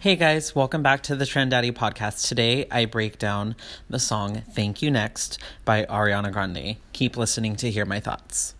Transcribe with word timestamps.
Hey 0.00 0.16
guys, 0.16 0.54
welcome 0.54 0.82
back 0.82 1.02
to 1.02 1.14
the 1.14 1.26
Trend 1.26 1.50
Daddy 1.50 1.72
podcast. 1.72 2.26
Today 2.26 2.66
I 2.70 2.86
break 2.86 3.18
down 3.18 3.54
the 3.90 3.98
song 3.98 4.40
Thank 4.50 4.80
You 4.80 4.90
Next 4.90 5.38
by 5.66 5.84
Ariana 5.84 6.32
Grande. 6.32 6.76
Keep 6.94 7.18
listening 7.18 7.54
to 7.56 7.70
hear 7.70 7.84
my 7.84 8.00
thoughts. 8.00 8.54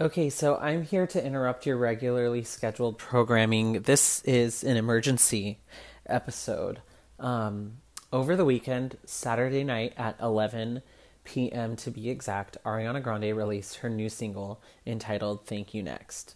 Okay, 0.00 0.30
so 0.30 0.56
I'm 0.56 0.82
here 0.82 1.06
to 1.08 1.22
interrupt 1.22 1.66
your 1.66 1.76
regularly 1.76 2.44
scheduled 2.44 2.96
programming. 2.96 3.82
This 3.82 4.22
is 4.22 4.64
an 4.64 4.78
emergency 4.78 5.58
episode. 6.06 6.80
Um, 7.20 7.82
over 8.10 8.36
the 8.36 8.46
weekend, 8.46 8.96
Saturday 9.04 9.64
night 9.64 9.92
at 9.98 10.18
11 10.18 10.80
p.m. 11.24 11.76
to 11.76 11.90
be 11.90 12.10
exact, 12.10 12.56
Ariana 12.64 13.02
Grande 13.02 13.36
released 13.36 13.76
her 13.76 13.90
new 13.90 14.08
single 14.08 14.62
entitled 14.86 15.46
Thank 15.46 15.74
You 15.74 15.82
Next. 15.82 16.34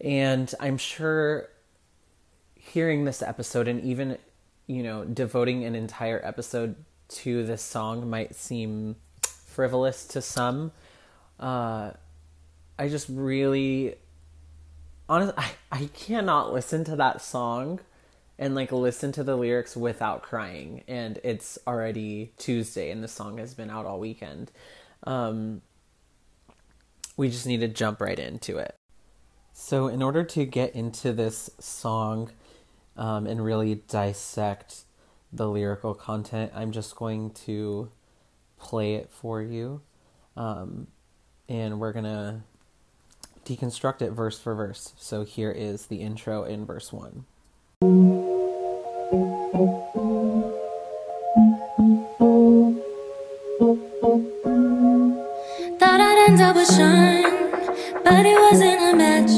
And 0.00 0.52
I'm 0.60 0.78
sure 0.78 1.48
hearing 2.54 3.04
this 3.04 3.22
episode 3.22 3.68
and 3.68 3.82
even, 3.82 4.18
you 4.66 4.82
know, 4.82 5.04
devoting 5.04 5.64
an 5.64 5.74
entire 5.74 6.20
episode 6.24 6.76
to 7.08 7.44
this 7.44 7.62
song 7.62 8.08
might 8.08 8.34
seem 8.34 8.96
frivolous 9.22 10.06
to 10.06 10.22
some. 10.22 10.72
Uh, 11.38 11.90
I 12.78 12.88
just 12.88 13.08
really, 13.08 13.96
honestly, 15.08 15.34
I, 15.36 15.50
I 15.72 15.90
cannot 15.92 16.52
listen 16.52 16.84
to 16.84 16.96
that 16.96 17.20
song 17.20 17.80
and 18.40 18.54
like 18.54 18.72
listen 18.72 19.12
to 19.12 19.22
the 19.22 19.36
lyrics 19.36 19.76
without 19.76 20.22
crying. 20.22 20.82
And 20.88 21.20
it's 21.22 21.58
already 21.66 22.32
Tuesday 22.38 22.90
and 22.90 23.04
the 23.04 23.08
song 23.08 23.36
has 23.36 23.52
been 23.52 23.70
out 23.70 23.84
all 23.84 24.00
weekend. 24.00 24.50
Um, 25.04 25.60
we 27.18 27.28
just 27.28 27.46
need 27.46 27.60
to 27.60 27.68
jump 27.68 28.00
right 28.00 28.18
into 28.18 28.56
it. 28.56 28.74
So, 29.52 29.88
in 29.88 30.02
order 30.02 30.24
to 30.24 30.46
get 30.46 30.74
into 30.74 31.12
this 31.12 31.50
song 31.58 32.30
um, 32.96 33.26
and 33.26 33.44
really 33.44 33.74
dissect 33.74 34.84
the 35.30 35.46
lyrical 35.46 35.92
content, 35.92 36.52
I'm 36.54 36.72
just 36.72 36.96
going 36.96 37.32
to 37.44 37.90
play 38.58 38.94
it 38.94 39.10
for 39.10 39.42
you. 39.42 39.82
Um, 40.34 40.86
and 41.46 41.78
we're 41.78 41.92
going 41.92 42.04
to 42.04 42.40
deconstruct 43.44 44.00
it 44.00 44.12
verse 44.12 44.38
for 44.38 44.54
verse. 44.54 44.94
So, 44.96 45.24
here 45.24 45.50
is 45.50 45.86
the 45.86 46.00
intro 46.00 46.44
in 46.44 46.64
verse 46.64 46.90
1. 46.90 47.26
Sean, 56.64 57.22
but 58.04 58.26
it 58.26 58.38
wasn't 58.38 58.80
a 58.82 58.96
match. 58.96 59.32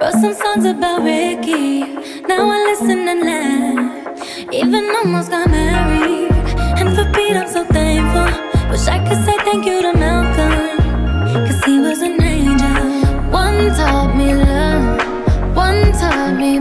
Wrote 0.00 0.12
some 0.22 0.32
songs 0.32 0.64
about 0.64 1.02
Ricky, 1.02 1.80
now 2.28 2.48
I 2.48 2.64
listen 2.70 3.06
and 3.08 3.20
laugh. 3.28 4.52
Even 4.52 4.84
almost 4.96 5.30
got 5.30 5.50
married, 5.50 6.32
and 6.78 6.94
for 6.96 7.04
Pete 7.12 7.36
I'm 7.36 7.46
so 7.46 7.64
thankful. 7.64 8.30
Wish 8.70 8.88
I 8.88 8.98
could 9.06 9.22
say 9.24 9.36
thank 9.44 9.66
you 9.66 9.82
to 9.82 9.92
Malcolm, 9.92 10.78
cause 11.46 11.62
he 11.64 11.78
was 11.78 12.00
an 12.00 12.22
angel. 12.22 12.84
One 13.30 13.68
taught 13.76 14.16
me 14.16 14.34
love, 14.34 15.54
one 15.54 15.92
taught 15.92 16.36
me 16.38 16.60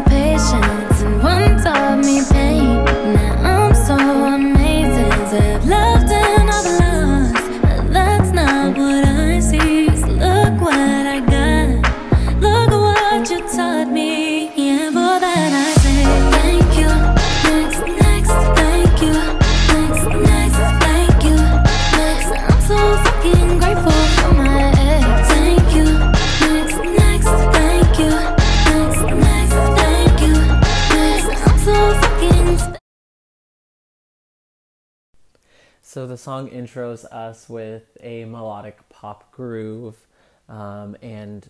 song 36.19 36.49
intros 36.49 37.05
us 37.05 37.49
with 37.49 37.97
a 38.01 38.25
melodic 38.25 38.77
pop 38.89 39.31
groove, 39.31 39.95
um, 40.47 40.95
and 41.01 41.49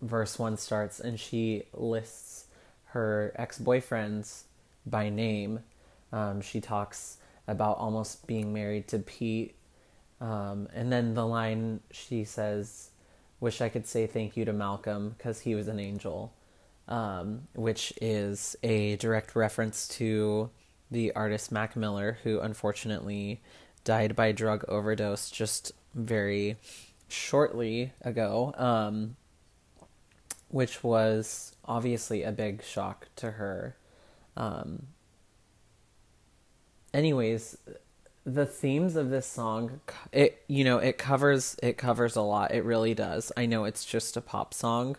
verse 0.00 0.38
one 0.38 0.56
starts, 0.56 1.00
and 1.00 1.18
she 1.18 1.64
lists 1.72 2.46
her 2.86 3.32
ex 3.36 3.58
boyfriends 3.58 4.44
by 4.86 5.10
name. 5.10 5.60
Um, 6.12 6.40
she 6.40 6.60
talks 6.60 7.18
about 7.48 7.78
almost 7.78 8.26
being 8.26 8.52
married 8.52 8.88
to 8.88 8.98
Pete, 9.00 9.56
um, 10.20 10.68
and 10.72 10.92
then 10.92 11.14
the 11.14 11.26
line 11.26 11.80
she 11.90 12.24
says, 12.24 12.90
"Wish 13.40 13.60
I 13.60 13.68
could 13.68 13.86
say 13.86 14.06
thank 14.06 14.36
you 14.36 14.44
to 14.44 14.52
Malcolm 14.52 15.14
because 15.16 15.40
he 15.40 15.54
was 15.54 15.68
an 15.68 15.80
angel," 15.80 16.32
um, 16.88 17.48
which 17.54 17.92
is 18.00 18.56
a 18.62 18.96
direct 18.96 19.34
reference 19.34 19.88
to 19.88 20.50
the 20.90 21.12
artist 21.12 21.50
Mac 21.50 21.74
Miller, 21.74 22.18
who 22.22 22.40
unfortunately 22.40 23.42
died 23.84 24.16
by 24.16 24.32
drug 24.32 24.64
overdose 24.68 25.30
just 25.30 25.72
very 25.94 26.56
shortly 27.08 27.92
ago, 28.02 28.52
um, 28.56 29.16
which 30.48 30.82
was 30.82 31.54
obviously 31.64 32.22
a 32.22 32.32
big 32.32 32.62
shock 32.64 33.08
to 33.16 33.32
her. 33.32 33.76
Um, 34.36 34.88
anyways, 36.92 37.56
the 38.24 38.46
themes 38.46 38.96
of 38.96 39.10
this 39.10 39.26
song, 39.26 39.80
it 40.12 40.42
you 40.48 40.64
know 40.64 40.78
it 40.78 40.98
covers 40.98 41.56
it 41.62 41.76
covers 41.76 42.16
a 42.16 42.22
lot. 42.22 42.52
It 42.52 42.64
really 42.64 42.94
does. 42.94 43.30
I 43.36 43.46
know 43.46 43.64
it's 43.64 43.84
just 43.84 44.16
a 44.16 44.20
pop 44.20 44.54
song, 44.54 44.96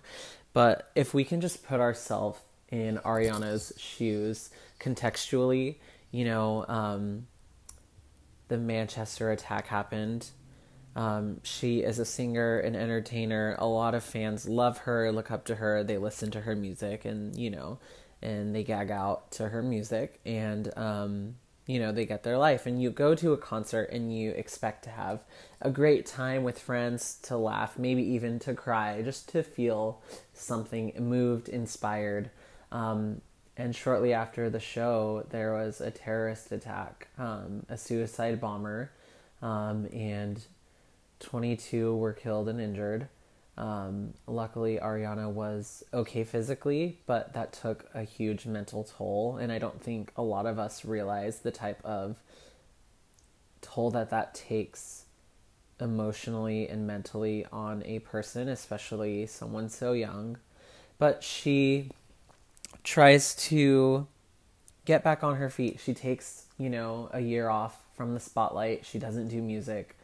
but 0.53 0.91
if 0.96 1.13
we 1.13 1.23
can 1.23 1.41
just 1.41 1.66
put 1.66 1.79
ourselves 1.79 2.40
in 2.69 2.97
Ariana's 3.00 3.73
shoes 3.78 4.50
contextually, 4.79 5.75
you 6.12 6.25
know. 6.25 6.66
Um, 6.67 7.28
the 8.47 8.57
Manchester 8.57 9.31
attack 9.31 9.67
happened. 9.67 10.29
Um, 10.95 11.41
she 11.44 11.79
is 11.79 12.00
a 12.00 12.06
singer 12.06 12.59
and 12.59 12.75
entertainer. 12.75 13.56
A 13.59 13.66
lot 13.66 13.95
of 13.95 14.03
fans 14.03 14.47
love 14.47 14.79
her, 14.79 15.11
look 15.11 15.29
up 15.29 15.45
to 15.45 15.56
her, 15.56 15.83
they 15.83 15.97
listen 15.97 16.31
to 16.31 16.41
her 16.41 16.55
music, 16.55 17.05
and 17.05 17.35
you 17.38 17.50
know, 17.50 17.79
and 18.22 18.55
they 18.55 18.63
gag 18.63 18.91
out 18.91 19.31
to 19.31 19.50
her 19.50 19.61
music, 19.61 20.19
and 20.25 20.72
um, 20.78 21.35
you 21.67 21.79
know, 21.79 21.91
they 21.91 22.05
get 22.05 22.23
their 22.23 22.38
life. 22.38 22.66
And 22.66 22.81
you 22.81 22.91
go 22.91 23.16
to 23.16 23.34
a 23.34 23.38
concert 23.38 23.89
and 23.91 24.16
you 24.16 24.31
expect 24.31 24.84
to 24.84 24.91
have 24.91 25.23
a 25.61 25.72
great 25.72 26.05
time 26.05 26.44
with 26.44 26.59
friends, 26.59 27.17
to 27.23 27.38
laugh, 27.38 27.78
maybe 27.78 28.03
even 28.03 28.39
to 28.39 28.53
cry, 28.53 29.01
just 29.01 29.29
to 29.29 29.44
feel 29.44 30.01
something 30.34 30.94
moved, 31.00 31.50
inspired. 31.50 32.29
Um, 32.72 33.22
and 33.57 33.75
shortly 33.75 34.13
after 34.13 34.49
the 34.49 34.59
show, 34.59 35.25
there 35.29 35.53
was 35.53 35.79
a 35.79 35.91
terrorist 35.91 36.51
attack, 36.51 37.07
um, 37.17 37.66
a 37.69 37.77
suicide 37.77 38.41
bomber, 38.41 38.91
um, 39.41 39.88
and 39.93 40.43
22 41.19 41.95
were 41.95 42.13
killed 42.13 42.49
and 42.49 42.59
injured. 42.59 43.07
Um, 43.57 44.13
luckily, 44.27 44.77
Ariana 44.81 45.31
was 45.31 45.83
okay 45.93 46.25
physically, 46.25 46.99
but 47.05 47.33
that 47.33 47.53
took 47.53 47.89
a 47.93 48.03
huge 48.03 48.45
mental 48.45 48.83
toll, 48.83 49.38
and 49.38 49.51
I 49.51 49.59
don't 49.59 49.81
think 49.81 50.11
a 50.17 50.22
lot 50.22 50.45
of 50.45 50.59
us 50.59 50.83
realize 50.83 51.39
the 51.39 51.51
type 51.51 51.79
of 51.85 52.17
toll 53.61 53.91
that 53.91 54.09
that 54.09 54.35
takes 54.35 55.05
emotionally 55.79 56.67
and 56.67 56.85
mentally 56.85 57.45
on 57.51 57.83
a 57.85 57.99
person, 57.99 58.49
especially 58.49 59.25
someone 59.25 59.69
so 59.69 59.93
young. 59.93 60.37
But 60.97 61.23
she 61.23 61.91
tries 62.83 63.35
to 63.35 64.07
get 64.85 65.03
back 65.03 65.23
on 65.23 65.35
her 65.35 65.49
feet. 65.49 65.79
She 65.83 65.93
takes, 65.93 66.45
you 66.57 66.69
know, 66.69 67.09
a 67.11 67.19
year 67.19 67.49
off 67.49 67.81
from 67.95 68.13
the 68.13 68.19
spotlight. 68.19 68.85
She 68.85 68.99
doesn't 68.99 69.29
do 69.29 69.41
music. 69.41 69.97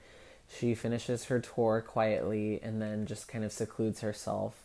She 0.59 0.75
finishes 0.75 1.25
her 1.25 1.39
tour 1.39 1.83
quietly 1.85 2.59
and 2.61 2.81
then 2.81 3.05
just 3.05 3.27
kind 3.27 3.43
of 3.43 3.51
secludes 3.51 4.01
herself. 4.01 4.55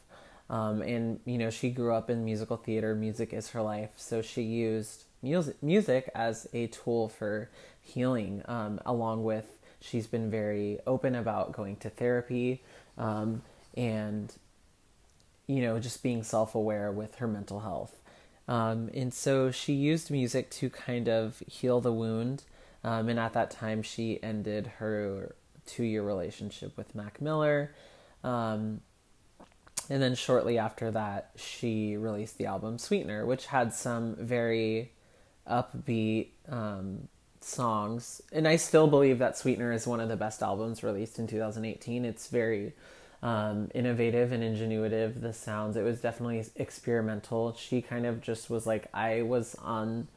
Um, 0.48 0.82
and, 0.82 1.20
you 1.24 1.38
know, 1.38 1.50
she 1.50 1.70
grew 1.70 1.92
up 1.92 2.08
in 2.08 2.24
musical 2.24 2.56
theater. 2.56 2.94
Music 2.94 3.32
is 3.32 3.50
her 3.50 3.62
life. 3.62 3.90
So 3.96 4.22
she 4.22 4.42
used 4.42 5.04
music, 5.22 5.62
music 5.62 6.10
as 6.14 6.48
a 6.52 6.68
tool 6.68 7.08
for 7.08 7.50
healing, 7.82 8.42
um, 8.46 8.80
along 8.86 9.24
with 9.24 9.58
she's 9.80 10.06
been 10.06 10.30
very 10.30 10.78
open 10.86 11.14
about 11.14 11.52
going 11.52 11.76
to 11.76 11.90
therapy 11.90 12.62
um, 12.96 13.42
and, 13.76 14.32
you 15.46 15.62
know, 15.62 15.78
just 15.78 16.02
being 16.02 16.22
self 16.22 16.54
aware 16.54 16.90
with 16.90 17.16
her 17.16 17.28
mental 17.28 17.60
health. 17.60 18.00
Um, 18.48 18.90
and 18.94 19.12
so 19.12 19.50
she 19.50 19.72
used 19.72 20.10
music 20.10 20.50
to 20.50 20.70
kind 20.70 21.08
of 21.08 21.42
heal 21.46 21.80
the 21.80 21.92
wound. 21.92 22.44
Um, 22.84 23.08
and 23.08 23.18
at 23.18 23.32
that 23.32 23.50
time, 23.50 23.82
she 23.82 24.22
ended 24.22 24.66
her 24.78 25.34
two 25.66 25.84
year 25.84 26.02
relationship 26.02 26.76
with 26.76 26.94
Mac 26.94 27.20
Miller. 27.20 27.74
Um, 28.22 28.80
and 29.88 30.02
then 30.02 30.14
shortly 30.14 30.58
after 30.58 30.90
that, 30.92 31.30
she 31.36 31.96
released 31.96 32.38
the 32.38 32.46
album 32.46 32.78
Sweetener, 32.78 33.24
which 33.24 33.46
had 33.46 33.72
some 33.72 34.16
very 34.16 34.92
upbeat 35.48 36.28
um, 36.48 37.08
songs. 37.40 38.20
And 38.32 38.48
I 38.48 38.56
still 38.56 38.88
believe 38.88 39.18
that 39.18 39.38
Sweetener 39.38 39.72
is 39.72 39.86
one 39.86 40.00
of 40.00 40.08
the 40.08 40.16
best 40.16 40.42
albums 40.42 40.82
released 40.82 41.18
in 41.18 41.26
2018. 41.26 42.04
It's 42.04 42.28
very 42.28 42.72
um, 43.22 43.70
innovative 43.74 44.32
and 44.32 44.42
ingenuitive. 44.42 45.20
The 45.20 45.32
sounds, 45.32 45.76
it 45.76 45.82
was 45.82 46.00
definitely 46.00 46.44
experimental. 46.56 47.54
She 47.54 47.82
kind 47.82 48.06
of 48.06 48.20
just 48.20 48.50
was 48.50 48.66
like, 48.66 48.86
I 48.94 49.22
was 49.22 49.54
on 49.56 50.08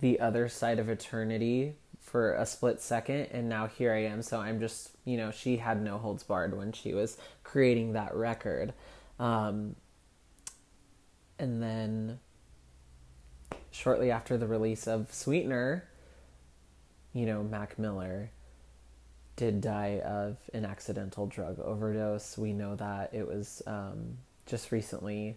the 0.00 0.20
other 0.20 0.48
side 0.48 0.78
of 0.78 0.88
eternity 0.88 1.76
for 2.00 2.34
a 2.34 2.46
split 2.46 2.80
second, 2.80 3.28
and 3.32 3.48
now 3.48 3.66
here 3.66 3.92
I 3.92 4.04
am. 4.04 4.22
So 4.22 4.40
I'm 4.40 4.60
just, 4.60 4.90
you 5.04 5.16
know, 5.16 5.30
she 5.30 5.56
had 5.56 5.82
no 5.82 5.98
holds 5.98 6.22
barred 6.22 6.56
when 6.56 6.72
she 6.72 6.94
was 6.94 7.18
creating 7.42 7.92
that 7.94 8.14
record. 8.14 8.72
Um, 9.18 9.76
and 11.38 11.62
then 11.62 12.20
shortly 13.70 14.10
after 14.10 14.38
the 14.38 14.46
release 14.46 14.86
of 14.86 15.12
Sweetener, 15.12 15.84
you 17.12 17.26
know, 17.26 17.42
Mac 17.42 17.78
Miller 17.78 18.30
did 19.36 19.60
die 19.60 20.00
of 20.00 20.38
an 20.52 20.64
accidental 20.64 21.26
drug 21.26 21.60
overdose. 21.60 22.36
We 22.36 22.52
know 22.52 22.74
that 22.76 23.12
it 23.12 23.28
was 23.28 23.62
um, 23.66 24.18
just 24.46 24.72
recently 24.72 25.36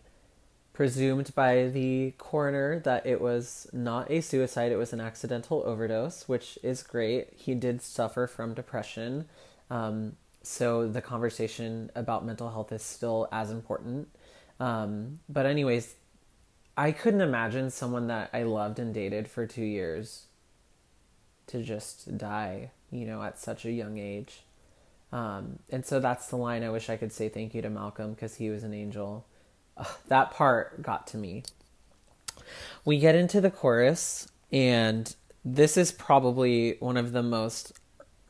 presumed 0.73 1.35
by 1.35 1.67
the 1.67 2.13
coroner 2.17 2.79
that 2.79 3.05
it 3.05 3.19
was 3.19 3.67
not 3.73 4.09
a 4.09 4.21
suicide, 4.21 4.71
it 4.71 4.77
was 4.77 4.93
an 4.93 5.01
accidental 5.01 5.61
overdose, 5.65 6.29
which 6.29 6.57
is 6.63 6.83
great. 6.83 7.33
He 7.35 7.53
did 7.53 7.81
suffer 7.81 8.27
from 8.27 8.53
depression. 8.53 9.25
Um, 9.69 10.15
so 10.41 10.87
the 10.87 11.01
conversation 11.01 11.91
about 11.95 12.25
mental 12.25 12.49
health 12.49 12.71
is 12.71 12.81
still 12.81 13.27
as 13.31 13.51
important. 13.51 14.07
Um, 14.59 15.19
but, 15.27 15.45
anyways, 15.45 15.95
I 16.77 16.93
couldn't 16.93 17.21
imagine 17.21 17.69
someone 17.71 18.07
that 18.07 18.29
I 18.31 18.43
loved 18.43 18.79
and 18.79 18.93
dated 18.93 19.27
for 19.27 19.45
two 19.45 19.65
years 19.65 20.27
to 21.47 21.61
just 21.61 22.17
die, 22.17 22.71
you 22.91 23.05
know, 23.05 23.21
at 23.21 23.39
such 23.39 23.65
a 23.65 23.71
young 23.71 23.97
age. 23.97 24.41
Um, 25.11 25.59
and 25.69 25.85
so 25.85 25.99
that's 25.99 26.27
the 26.27 26.35
line 26.35 26.63
I 26.63 26.69
wish 26.69 26.89
I 26.89 26.97
could 26.97 27.11
say 27.11 27.29
thank 27.29 27.55
you 27.55 27.61
to 27.61 27.69
Malcolm 27.69 28.13
because 28.13 28.35
he 28.35 28.49
was 28.49 28.63
an 28.63 28.73
angel. 28.73 29.25
That 30.07 30.31
part 30.31 30.81
got 30.81 31.07
to 31.07 31.17
me. 31.17 31.43
We 32.83 32.99
get 32.99 33.15
into 33.15 33.39
the 33.41 33.51
chorus, 33.51 34.27
and 34.51 35.15
this 35.45 35.77
is 35.77 35.91
probably 35.91 36.75
one 36.79 36.97
of 36.97 37.11
the 37.11 37.23
most 37.23 37.73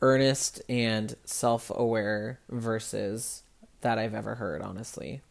earnest 0.00 0.62
and 0.68 1.16
self 1.24 1.70
aware 1.74 2.40
verses 2.48 3.42
that 3.80 3.98
I've 3.98 4.14
ever 4.14 4.36
heard, 4.36 4.62
honestly. 4.62 5.22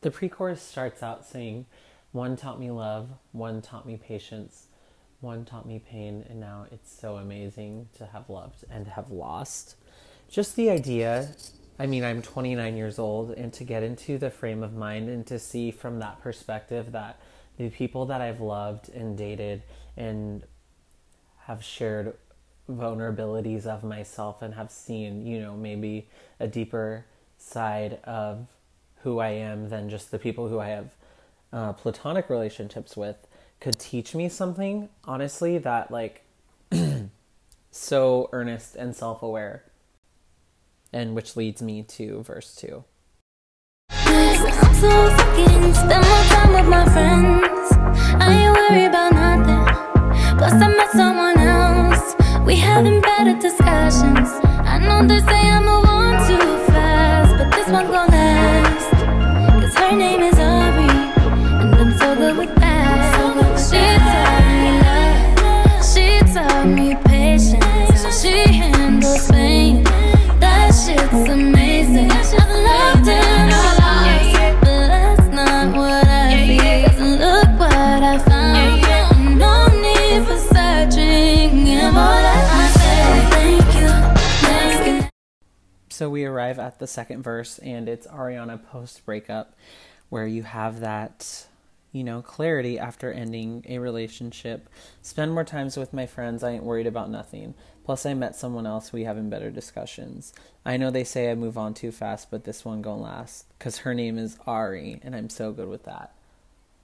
The 0.00 0.10
pre 0.10 0.28
chorus 0.28 0.62
starts 0.62 1.02
out 1.02 1.24
saying, 1.24 1.66
one 2.12 2.36
taught 2.36 2.58
me 2.58 2.70
love, 2.70 3.10
one 3.32 3.62
taught 3.62 3.86
me 3.86 3.96
patience, 3.96 4.68
one 5.26 5.44
taught 5.44 5.66
me 5.66 5.78
pain, 5.78 6.24
and 6.30 6.40
now 6.40 6.66
it's 6.70 6.90
so 6.90 7.16
amazing 7.16 7.88
to 7.98 8.06
have 8.06 8.30
loved 8.30 8.64
and 8.70 8.86
have 8.86 9.10
lost. 9.10 9.76
Just 10.30 10.56
the 10.56 10.70
idea, 10.70 11.28
I 11.78 11.86
mean, 11.86 12.04
I'm 12.04 12.22
29 12.22 12.76
years 12.76 12.98
old, 12.98 13.32
and 13.32 13.52
to 13.52 13.64
get 13.64 13.82
into 13.82 14.16
the 14.16 14.30
frame 14.30 14.62
of 14.62 14.72
mind 14.72 15.10
and 15.10 15.26
to 15.26 15.38
see 15.38 15.70
from 15.70 15.98
that 15.98 16.22
perspective 16.22 16.92
that 16.92 17.18
the 17.58 17.68
people 17.68 18.06
that 18.06 18.20
I've 18.20 18.40
loved 18.40 18.88
and 18.88 19.18
dated 19.18 19.62
and 19.96 20.44
have 21.46 21.62
shared 21.62 22.14
vulnerabilities 22.70 23.66
of 23.66 23.84
myself 23.84 24.42
and 24.42 24.54
have 24.54 24.70
seen, 24.70 25.26
you 25.26 25.40
know, 25.40 25.56
maybe 25.56 26.08
a 26.40 26.46
deeper 26.46 27.04
side 27.38 27.98
of 28.04 28.46
who 29.02 29.18
I 29.18 29.28
am 29.30 29.68
than 29.68 29.90
just 29.90 30.10
the 30.10 30.18
people 30.18 30.48
who 30.48 30.60
I 30.60 30.68
have 30.68 30.90
uh, 31.52 31.72
platonic 31.72 32.28
relationships 32.28 32.96
with 32.96 33.25
could 33.60 33.78
teach 33.78 34.14
me 34.14 34.28
something, 34.28 34.88
honestly, 35.04 35.58
that 35.58 35.90
like 35.90 36.24
so 37.70 38.28
earnest 38.32 38.76
and 38.76 38.94
self 38.94 39.22
aware. 39.22 39.64
And 40.92 41.14
which 41.14 41.36
leads 41.36 41.60
me 41.60 41.82
to 41.82 42.22
verse 42.22 42.54
2. 42.56 42.84
So 43.90 44.90
fucking 45.16 45.74
spend 45.74 46.04
more 46.06 46.24
time 46.28 46.52
with 46.52 46.68
my 46.68 46.84
friends. 46.92 47.72
I 48.22 48.32
ain't 48.32 48.54
worried 48.54 48.86
about 48.86 49.12
nothing. 49.14 50.38
Plus, 50.38 50.52
I 50.52 50.68
met 50.68 50.90
someone 50.92 51.38
else. 51.38 52.14
We 52.46 52.56
having 52.56 53.00
better 53.00 53.38
discussions. 53.40 54.28
I 54.44 54.78
know 54.78 55.06
they 55.06 55.20
say 55.20 55.55
So 85.96 86.10
we 86.10 86.26
arrive 86.26 86.58
at 86.58 86.78
the 86.78 86.86
second 86.86 87.22
verse, 87.22 87.56
and 87.56 87.88
it's 87.88 88.06
Ariana 88.06 88.62
post 88.62 89.06
breakup, 89.06 89.54
where 90.10 90.26
you 90.26 90.42
have 90.42 90.80
that, 90.80 91.46
you 91.90 92.04
know, 92.04 92.20
clarity 92.20 92.78
after 92.78 93.10
ending 93.10 93.64
a 93.66 93.78
relationship. 93.78 94.68
Spend 95.00 95.32
more 95.32 95.42
times 95.42 95.74
with 95.78 95.94
my 95.94 96.04
friends. 96.04 96.44
I 96.44 96.50
ain't 96.50 96.64
worried 96.64 96.86
about 96.86 97.08
nothing. 97.08 97.54
Plus, 97.86 98.04
I 98.04 98.12
met 98.12 98.36
someone 98.36 98.66
else. 98.66 98.92
We 98.92 99.04
having 99.04 99.30
better 99.30 99.50
discussions. 99.50 100.34
I 100.66 100.76
know 100.76 100.90
they 100.90 101.02
say 101.02 101.30
I 101.30 101.34
move 101.34 101.56
on 101.56 101.72
too 101.72 101.92
fast, 101.92 102.30
but 102.30 102.44
this 102.44 102.62
one 102.62 102.82
gonna 102.82 103.00
last. 103.00 103.46
Cause 103.58 103.78
her 103.78 103.94
name 103.94 104.18
is 104.18 104.36
Ari, 104.46 105.00
and 105.02 105.16
I'm 105.16 105.30
so 105.30 105.50
good 105.50 105.70
with 105.70 105.84
that. 105.84 106.12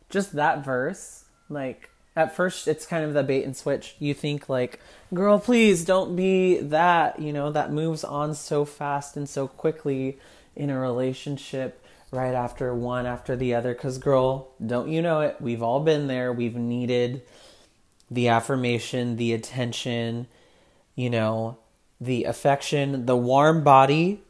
Just 0.09 0.32
that 0.37 0.64
verse, 0.64 1.26
like 1.50 1.91
at 2.14 2.35
first 2.35 2.69
it's 2.69 2.87
kind 2.87 3.05
of 3.05 3.14
the 3.14 3.23
bait 3.23 3.44
and 3.44 3.56
switch. 3.56 3.97
You 3.99 4.14
think 4.14 4.49
like, 4.49 4.81
girl, 5.12 5.38
please 5.38 5.85
don't 5.85 6.14
be 6.14 6.59
that, 6.61 7.19
you 7.19 7.32
know, 7.32 7.50
that 7.53 7.73
moves 7.73 8.05
on 8.05 8.35
so 8.35 8.64
fast 8.64 9.17
and 9.17 9.29
so 9.29 9.49
quickly 9.49 10.19
in 10.55 10.70
a 10.70 10.79
relationship 10.79 11.85
right 12.11 12.35
after 12.35 12.75
one 12.75 13.07
after 13.07 13.35
the 13.37 13.54
other 13.54 13.75
cuz 13.75 13.99
girl, 13.99 14.50
don't 14.64 14.88
you 14.88 15.00
know 15.00 15.21
it? 15.21 15.37
We've 15.40 15.62
all 15.62 15.81
been 15.81 16.07
there. 16.07 16.33
We've 16.33 16.57
needed 16.57 17.23
the 18.11 18.28
affirmation, 18.28 19.16
the 19.16 19.33
attention, 19.33 20.26
you 20.95 21.09
know, 21.09 21.57
the 21.99 22.25
affection, 22.25 23.07
the 23.07 23.16
warm 23.16 23.64
body. 23.64 24.23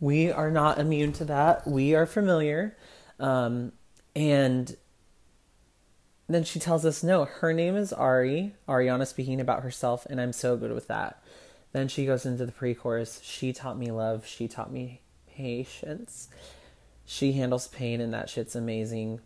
We 0.00 0.30
are 0.30 0.50
not 0.50 0.78
immune 0.78 1.12
to 1.14 1.24
that. 1.26 1.66
We 1.66 1.94
are 1.94 2.06
familiar. 2.06 2.76
Um, 3.20 3.72
and 4.16 4.74
then 6.28 6.44
she 6.44 6.58
tells 6.58 6.86
us, 6.86 7.02
no, 7.02 7.24
her 7.24 7.52
name 7.52 7.76
is 7.76 7.92
Ari. 7.92 8.54
Ariana 8.68 9.06
speaking 9.06 9.40
about 9.40 9.62
herself, 9.62 10.06
and 10.08 10.20
I'm 10.20 10.32
so 10.32 10.56
good 10.56 10.72
with 10.72 10.88
that. 10.88 11.22
Then 11.72 11.88
she 11.88 12.06
goes 12.06 12.24
into 12.24 12.46
the 12.46 12.52
pre 12.52 12.74
chorus. 12.74 13.20
She 13.22 13.52
taught 13.52 13.78
me 13.78 13.90
love. 13.90 14.26
She 14.26 14.48
taught 14.48 14.72
me 14.72 15.00
patience. 15.26 16.28
She 17.04 17.32
handles 17.32 17.68
pain, 17.68 18.00
and 18.00 18.14
that 18.14 18.30
shit's 18.30 18.56
amazing. 18.56 19.20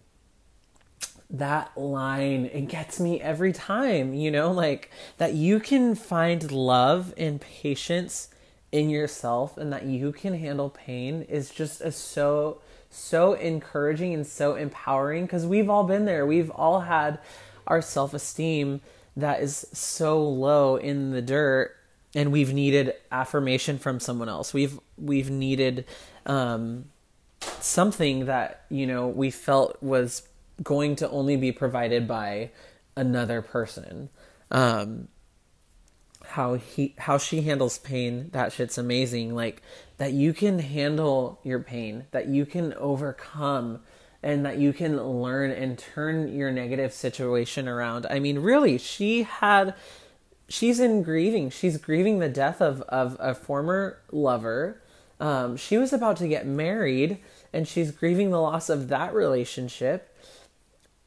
That 1.30 1.76
line, 1.76 2.46
it 2.46 2.68
gets 2.68 2.98
me 2.98 3.20
every 3.20 3.52
time, 3.52 4.14
you 4.14 4.30
know, 4.30 4.50
like 4.50 4.90
that 5.18 5.34
you 5.34 5.60
can 5.60 5.94
find 5.94 6.50
love 6.50 7.12
and 7.16 7.40
patience 7.40 8.30
in 8.72 8.90
yourself 8.90 9.56
and 9.56 9.72
that 9.72 9.84
you 9.84 10.12
can 10.12 10.34
handle 10.34 10.70
pain 10.70 11.22
is 11.22 11.50
just 11.50 11.80
a 11.80 11.92
so 11.92 12.60
so 12.90 13.34
encouraging 13.34 14.14
and 14.14 14.26
so 14.26 14.54
empowering 14.54 15.24
because 15.24 15.46
we've 15.46 15.68
all 15.68 15.84
been 15.84 16.04
there. 16.04 16.26
We've 16.26 16.50
all 16.50 16.80
had 16.80 17.18
our 17.66 17.82
self 17.82 18.14
esteem 18.14 18.80
that 19.16 19.40
is 19.40 19.66
so 19.72 20.22
low 20.22 20.76
in 20.76 21.10
the 21.10 21.22
dirt 21.22 21.74
and 22.14 22.32
we've 22.32 22.52
needed 22.52 22.94
affirmation 23.12 23.78
from 23.78 24.00
someone 24.00 24.28
else. 24.28 24.54
We've 24.54 24.78
we've 24.96 25.30
needed 25.30 25.84
um, 26.26 26.86
something 27.60 28.26
that 28.26 28.64
you 28.70 28.86
know 28.86 29.08
we 29.08 29.30
felt 29.30 29.82
was 29.82 30.26
going 30.62 30.96
to 30.96 31.10
only 31.10 31.36
be 31.36 31.52
provided 31.52 32.08
by 32.08 32.50
another 32.96 33.42
person. 33.42 34.08
Um, 34.50 35.08
how 36.24 36.54
he 36.54 36.94
how 36.98 37.18
she 37.18 37.42
handles 37.42 37.78
pain 37.78 38.28
that 38.32 38.52
shit's 38.52 38.76
amazing 38.76 39.34
like 39.34 39.62
that 39.98 40.12
you 40.12 40.32
can 40.32 40.58
handle 40.58 41.38
your 41.44 41.60
pain 41.60 42.06
that 42.10 42.26
you 42.26 42.46
can 42.46 42.72
overcome 42.74 43.80
and 44.22 44.44
that 44.44 44.58
you 44.58 44.72
can 44.72 45.00
learn 45.00 45.50
and 45.50 45.78
turn 45.78 46.28
your 46.34 46.50
negative 46.50 46.92
situation 46.92 47.68
around 47.68 48.06
i 48.10 48.18
mean 48.18 48.38
really 48.38 48.78
she 48.78 49.22
had 49.22 49.74
she's 50.48 50.80
in 50.80 51.02
grieving. 51.02 51.50
She's 51.50 51.76
grieving 51.76 52.18
the 52.18 52.28
death 52.28 52.60
of, 52.60 52.82
of 52.82 53.16
a 53.20 53.34
former 53.34 53.98
lover. 54.10 54.80
Um, 55.20 55.56
she 55.56 55.76
was 55.76 55.92
about 55.92 56.16
to 56.18 56.28
get 56.28 56.46
married 56.46 57.18
and 57.52 57.68
she's 57.68 57.90
grieving 57.90 58.30
the 58.30 58.40
loss 58.40 58.68
of 58.68 58.88
that 58.88 59.14
relationship. 59.14 60.14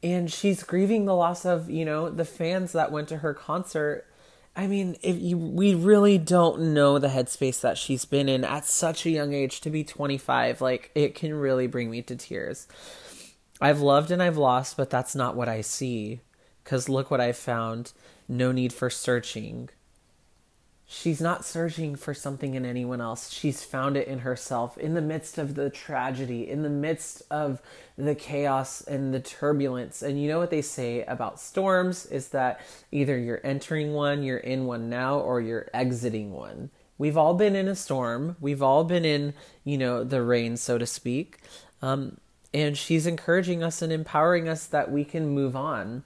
And 0.02 0.32
she's 0.32 0.62
grieving 0.62 1.04
the 1.04 1.14
loss 1.14 1.44
of, 1.44 1.70
you 1.70 1.84
know, 1.84 2.10
the 2.10 2.24
fans 2.24 2.72
that 2.72 2.90
went 2.90 3.08
to 3.08 3.18
her 3.18 3.34
concert. 3.34 4.06
I 4.54 4.66
mean, 4.66 4.96
if 5.02 5.18
you 5.18 5.38
we 5.38 5.74
really 5.74 6.18
don't 6.18 6.74
know 6.74 6.98
the 6.98 7.08
headspace 7.08 7.60
that 7.62 7.78
she's 7.78 8.04
been 8.04 8.28
in 8.28 8.44
at 8.44 8.66
such 8.66 9.06
a 9.06 9.10
young 9.10 9.32
age 9.32 9.60
to 9.62 9.70
be 9.70 9.82
25, 9.82 10.60
like 10.60 10.90
it 10.94 11.14
can 11.14 11.34
really 11.34 11.66
bring 11.66 11.90
me 11.90 12.02
to 12.02 12.16
tears. 12.16 12.68
I've 13.60 13.80
loved 13.80 14.10
and 14.10 14.22
I've 14.22 14.36
lost, 14.36 14.76
but 14.76 14.90
that's 14.90 15.14
not 15.14 15.36
what 15.36 15.48
I 15.48 15.62
see. 15.62 16.20
Cuz 16.64 16.88
look 16.88 17.10
what 17.10 17.20
I 17.20 17.32
found. 17.32 17.92
No 18.28 18.52
need 18.52 18.72
for 18.72 18.90
searching 18.90 19.70
she's 20.92 21.22
not 21.22 21.42
searching 21.42 21.96
for 21.96 22.12
something 22.12 22.54
in 22.54 22.66
anyone 22.66 23.00
else. 23.00 23.32
She's 23.32 23.64
found 23.64 23.96
it 23.96 24.06
in 24.06 24.18
herself 24.20 24.76
in 24.76 24.92
the 24.92 25.00
midst 25.00 25.38
of 25.38 25.54
the 25.54 25.70
tragedy, 25.70 26.48
in 26.48 26.62
the 26.62 26.68
midst 26.68 27.22
of 27.30 27.62
the 27.96 28.14
chaos 28.14 28.82
and 28.82 29.14
the 29.14 29.20
turbulence. 29.20 30.02
And 30.02 30.20
you 30.20 30.28
know 30.28 30.38
what 30.38 30.50
they 30.50 30.60
say 30.60 31.02
about 31.04 31.40
storms 31.40 32.04
is 32.06 32.28
that 32.28 32.60
either 32.90 33.18
you're 33.18 33.40
entering 33.42 33.94
one, 33.94 34.22
you're 34.22 34.36
in 34.36 34.66
one 34.66 34.90
now, 34.90 35.18
or 35.18 35.40
you're 35.40 35.70
exiting 35.72 36.32
one. 36.32 36.68
We've 36.98 37.16
all 37.16 37.34
been 37.34 37.56
in 37.56 37.68
a 37.68 37.74
storm. 37.74 38.36
We've 38.38 38.62
all 38.62 38.84
been 38.84 39.06
in, 39.06 39.32
you 39.64 39.78
know, 39.78 40.04
the 40.04 40.22
rain, 40.22 40.58
so 40.58 40.76
to 40.76 40.86
speak. 40.86 41.38
Um, 41.80 42.18
and 42.52 42.76
she's 42.76 43.06
encouraging 43.06 43.62
us 43.62 43.80
and 43.80 43.92
empowering 43.92 44.46
us 44.46 44.66
that 44.66 44.92
we 44.92 45.04
can 45.04 45.28
move 45.28 45.56
on. 45.56 46.04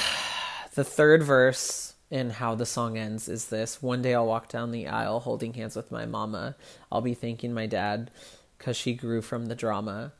The 0.75 0.84
third 0.84 1.24
verse 1.24 1.87
and 2.09 2.33
how 2.33 2.55
the 2.55 2.65
song 2.65 2.97
ends 2.97 3.27
is 3.27 3.47
this. 3.47 3.81
One 3.81 4.01
day 4.01 4.13
i'll 4.13 4.25
walk 4.25 4.49
down 4.49 4.71
the 4.71 4.87
aisle 4.87 5.19
holding 5.19 5.53
hands 5.53 5.75
with 5.75 5.91
my 5.91 6.05
mama. 6.05 6.55
I'll 6.91 7.01
be 7.01 7.13
thanking 7.13 7.53
my 7.53 7.65
dad 7.65 8.11
because 8.57 8.77
she 8.77 8.93
grew 8.93 9.21
from 9.21 9.47
the 9.47 9.55
drama. 9.55 10.13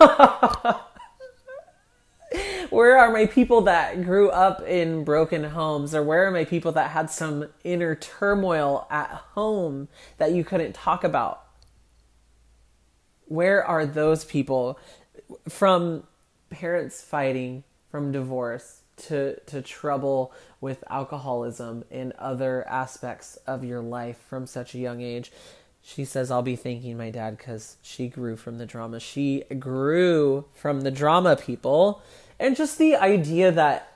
Where 2.70 2.98
are 2.98 3.12
my 3.12 3.26
people 3.26 3.60
that 3.62 4.02
grew 4.04 4.28
up 4.30 4.60
in 4.62 5.04
broken 5.04 5.44
homes? 5.44 5.94
Or 5.94 6.02
where 6.02 6.26
are 6.26 6.30
my 6.30 6.44
people 6.44 6.72
that 6.72 6.90
had 6.90 7.10
some 7.10 7.48
inner 7.62 7.94
turmoil 7.94 8.86
at 8.90 9.08
home 9.08 9.88
that 10.18 10.32
you 10.32 10.44
couldn't 10.44 10.74
talk 10.74 11.04
about? 11.04 11.44
Where 13.26 13.64
are 13.64 13.86
those 13.86 14.24
people 14.24 14.78
from 15.48 16.04
parents 16.50 17.02
fighting 17.02 17.64
from 17.90 18.12
divorce 18.12 18.82
to 18.96 19.38
to 19.46 19.62
trouble 19.62 20.32
with 20.60 20.82
alcoholism 20.88 21.84
and 21.90 22.12
other 22.12 22.66
aspects 22.68 23.36
of 23.46 23.64
your 23.64 23.80
life 23.80 24.18
from 24.28 24.46
such 24.46 24.74
a 24.74 24.78
young 24.78 25.00
age. 25.00 25.30
She 25.82 26.04
says, 26.04 26.32
I'll 26.32 26.42
be 26.42 26.56
thanking 26.56 26.96
my 26.96 27.10
dad 27.10 27.38
because 27.38 27.76
she 27.80 28.08
grew 28.08 28.36
from 28.36 28.58
the 28.58 28.66
drama. 28.66 28.98
She 28.98 29.44
grew 29.58 30.46
from 30.52 30.80
the 30.80 30.90
drama, 30.90 31.36
people. 31.36 32.02
And 32.40 32.56
just 32.56 32.76
the 32.76 32.96
idea 32.96 33.52
that 33.52 33.92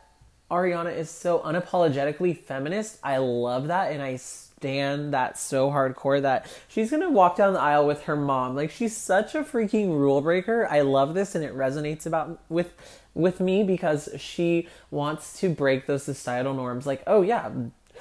Ariana 0.51 0.97
is 0.97 1.11
so 1.11 1.41
unapologetically 1.41 2.37
feminist, 2.37 2.99
I 3.03 3.17
love 3.17 3.67
that. 3.67 3.91
And 3.91 4.01
I 4.03 4.17
stand 4.61 5.15
that 5.15 5.39
so 5.39 5.71
hardcore 5.71 6.21
that 6.21 6.47
she's 6.69 6.91
to 6.91 7.09
walk 7.09 7.37
down 7.37 7.55
the 7.55 7.61
aisle 7.61 7.87
with 7.87 8.03
her 8.03 8.15
mom. 8.15 8.55
Like, 8.55 8.71
she's 8.71 8.95
such 8.95 9.35
a 9.35 9.43
freaking 9.43 9.89
rule 9.89 10.21
breaker. 10.21 10.67
I 10.71 10.83
love 10.83 11.15
this 11.15 11.35
and 11.35 11.43
it 11.43 11.55
resonates 11.55 12.05
about 12.05 12.43
with 12.51 12.73
with 13.15 13.41
me 13.41 13.65
because 13.65 14.09
she 14.19 14.69
wants 14.91 15.41
to 15.41 15.49
break 15.49 15.87
those 15.87 16.03
societal 16.03 16.55
norms. 16.55 16.87
Like 16.87 17.03
oh 17.07 17.23
yeah 17.23 17.51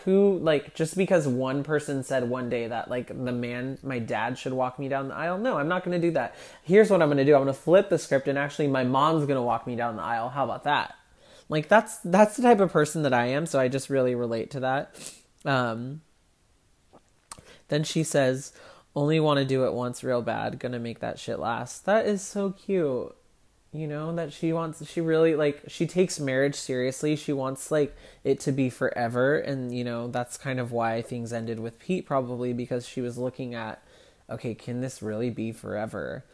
who 0.06 0.38
like 0.40 0.76
just 0.76 0.96
because 0.96 1.28
one 1.28 1.64
person 1.64 2.04
said 2.04 2.30
one 2.30 2.50
day 2.50 2.68
that 2.68 2.90
like 2.90 3.08
the 3.08 3.32
man 3.32 3.78
my 3.84 4.00
dad 4.00 4.38
should 4.38 4.54
walk 4.54 4.80
me 4.80 4.88
down 4.88 5.10
the 5.10 5.14
aisle 5.14 5.38
no 5.38 5.58
i'm 5.58 5.68
not 5.68 5.84
going 5.84 6.00
to 6.00 6.08
do 6.08 6.14
that. 6.14 6.36
Here's 6.64 6.90
what 6.90 7.02
i'm 7.02 7.10
going 7.10 7.18
to 7.18 7.26
do. 7.26 7.36
I'm 7.36 7.44
going 7.44 7.54
to 7.54 7.60
flip 7.60 7.90
the 7.90 7.98
script 7.98 8.28
and 8.28 8.38
actually 8.38 8.68
my 8.68 8.84
mom's 8.84 9.26
going 9.26 9.38
to 9.38 9.42
walk 9.42 9.66
me 9.66 9.76
down 9.76 9.96
the 9.96 10.04
aisle. 10.04 10.30
How 10.30 10.44
about 10.44 10.66
that? 10.66 10.96
Like 11.48 11.68
that's 11.68 11.98
that's 12.04 12.36
the 12.36 12.44
type 12.44 12.60
of 12.60 12.72
person 12.72 13.04
that 13.04 13.14
i 13.14 13.28
am. 13.28 13.46
So 13.46 13.60
i 13.60 13.70
just 13.70 13.90
really 13.90 14.14
relate 14.14 14.52
to 14.52 14.60
that. 14.60 15.14
Um 15.46 16.02
then 17.70 17.84
she 17.84 18.04
says 18.04 18.54
only 18.96 19.20
want 19.20 19.38
to 19.38 19.46
do 19.46 19.66
it 19.66 19.74
once 19.74 20.04
real 20.04 20.22
bad 20.22 20.60
gonna 20.60 20.80
make 20.80 21.00
that 21.00 21.20
shit 21.20 21.40
last. 21.40 21.86
That 21.86 22.06
is 22.06 22.22
so 22.22 22.52
cute 22.52 23.16
you 23.72 23.86
know 23.86 24.16
that 24.16 24.34
she 24.34 24.52
wants 24.52 24.86
she 24.90 25.00
really 25.00 25.36
like 25.36 25.62
she 25.68 25.86
takes 25.86 26.20
marriage 26.20 26.56
seriously. 26.56 27.16
She 27.16 27.34
wants 27.34 27.70
like 27.70 27.96
it 28.24 28.40
to 28.42 28.52
be 28.52 28.70
forever 28.70 29.38
and 29.38 29.76
you 29.76 29.84
know 29.84 30.08
that's 30.08 30.38
kind 30.38 30.60
of 30.60 30.72
why 30.72 31.02
things 31.02 31.32
ended 31.32 31.60
with 31.60 31.78
pete 31.78 32.06
probably 32.06 32.52
because 32.52 32.88
she 32.88 33.02
was 33.02 33.18
looking 33.18 33.54
at 33.54 33.84
okay 34.30 34.56
can 34.56 34.82
this 34.82 35.02
really 35.02 35.30
be 35.30 35.52
forever? 35.52 36.26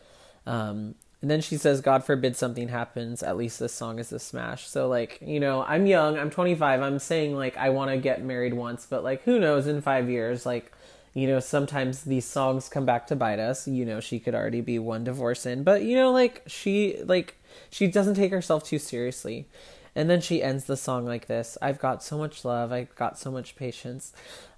Um 0.45 0.95
and 1.21 1.29
then 1.31 1.41
she 1.41 1.57
says 1.57 1.81
god 1.81 2.05
forbid 2.05 2.37
something 2.37 2.69
happens. 2.69 3.21
At 3.21 3.35
least 3.35 3.59
this 3.59 3.73
song 3.73 3.99
is 3.99 4.13
a 4.13 4.19
smash. 4.19 4.67
So 4.67 4.87
like 4.87 5.19
you 5.21 5.41
know 5.41 5.63
i'm 5.63 5.85
young 5.85 6.17
i'm 6.17 6.29
25 6.29 6.81
i'm 6.81 6.99
saying 6.99 7.35
like 7.35 7.57
i 7.57 7.69
want 7.69 7.91
to 7.91 7.97
get 7.97 8.23
married 8.23 8.53
once 8.53 8.87
but 8.89 9.03
like 9.03 9.23
who 9.23 9.39
knows 9.39 9.67
in 9.67 9.81
five 9.81 10.09
years 10.09 10.45
like 10.45 10.71
you 11.15 11.27
know, 11.27 11.39
sometimes 11.39 12.01
these 12.01 12.25
songs 12.25 12.67
come 12.67 12.85
back 12.85 13.07
to 13.07 13.15
bite 13.15 13.39
us. 13.39 13.69
You 13.69 13.85
know, 13.85 14.01
she 14.01 14.19
could 14.19 14.35
already 14.35 14.59
be 14.59 14.77
one 14.77 15.05
divorce 15.05 15.45
in, 15.45 15.63
but 15.63 15.83
you 15.83 15.95
know, 15.95 16.11
like 16.11 16.43
she 16.45 17.01
like 17.05 17.37
she 17.69 17.87
doesn't 17.87 18.15
take 18.15 18.31
herself 18.31 18.65
too 18.65 18.77
seriously. 18.77 19.47
And 19.95 20.09
then 20.09 20.19
she 20.19 20.43
ends 20.43 20.65
the 20.65 20.75
song 20.75 21.05
like 21.05 21.27
this 21.27 21.57
I've 21.61 21.79
got 21.79 22.03
so 22.03 22.17
much 22.17 22.43
love, 22.43 22.73
I've 22.73 22.93
got 22.95 23.17
so 23.17 23.31
much 23.31 23.55
patience. 23.55 24.11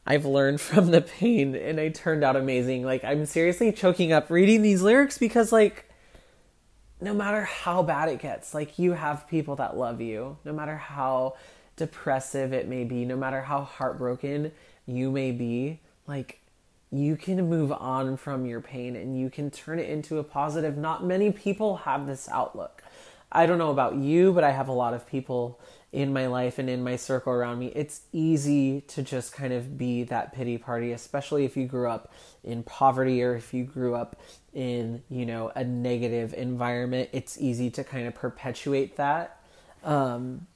I've 0.08 0.26
learned 0.26 0.60
from 0.62 0.90
the 0.90 1.02
pain 1.02 1.56
and 1.56 1.80
I 1.80 1.90
turned 1.90 2.24
out 2.24 2.36
amazing. 2.36 2.84
Like 2.84 3.04
I'm 3.04 3.28
seriously 3.28 3.72
choking 3.72 4.12
up 4.12 4.32
reading 4.32 4.64
these 4.64 4.82
lyrics 4.82 5.20
because 5.20 5.52
like 5.52 5.88
no 7.00 7.14
matter 7.14 7.44
how 7.44 7.84
bad 7.84 8.10
it 8.10 8.18
gets, 8.20 8.56
like 8.56 8.80
you 8.80 8.94
have 8.94 9.28
people 9.28 9.58
that 9.58 9.78
love 9.78 10.02
you. 10.02 10.38
No 10.44 10.54
matter 10.54 10.76
how 10.76 11.36
depressive 11.76 12.52
it 12.52 12.68
may 12.68 12.84
be, 12.84 13.06
no 13.06 13.16
matter 13.16 13.42
how 13.42 13.62
heartbroken 13.62 14.52
you 14.88 15.12
may 15.12 15.32
be, 15.32 15.82
like 16.08 16.40
you 16.91 17.17
can 17.17 17.50
move 17.50 17.72
on 17.72 18.17
from 18.17 18.46
your 18.46 18.62
pain 18.62 18.96
and 18.96 19.20
you 19.20 19.29
can 19.29 19.51
turn 19.51 19.79
it 19.79 19.89
into 19.89 20.20
a 20.20 20.24
positive. 20.24 20.77
Not 20.77 21.03
many 21.03 21.32
people 21.32 21.77
have 21.77 22.08
this 22.08 22.29
outlook. 22.29 22.84
I 23.32 23.46
don't 23.46 23.58
know 23.58 23.72
about 23.72 23.96
you, 23.96 24.32
but 24.32 24.44
I 24.44 24.51
have 24.51 24.70
a 24.70 24.74
lot 24.74 24.94
of 24.94 25.06
people 25.06 25.60
in 25.91 26.13
my 26.13 26.27
life 26.27 26.60
and 26.60 26.70
in 26.70 26.84
my 26.84 26.96
circle 26.96 27.34
around 27.34 27.60
me. 27.60 27.67
It's 27.75 28.01
easy 28.13 28.82
to 28.82 29.01
just 29.01 29.34
kind 29.34 29.51
of 29.51 29.77
be 29.77 30.03
that 30.03 30.34
pity 30.34 30.58
party, 30.58 30.91
especially 30.91 31.44
if 31.44 31.58
you 31.58 31.65
grew 31.65 31.89
up 31.89 32.12
in 32.44 32.63
poverty 32.63 33.22
or 33.22 33.36
if 33.36 33.53
you 33.53 33.63
grew 33.63 33.96
up 33.96 34.22
in, 34.53 35.03
you 35.10 35.25
know, 35.25 35.51
a 35.56 35.63
negative 35.63 36.34
environment. 36.34 37.10
It's 37.12 37.39
easy 37.39 37.70
to 37.72 37.84
kind 37.84 38.08
of 38.08 38.15
perpetuate 38.15 38.96
that. 38.96 39.41
Um, 39.84 40.48